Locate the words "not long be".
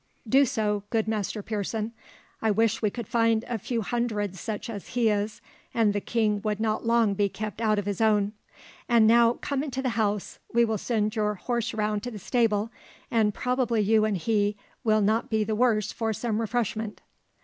6.59-7.29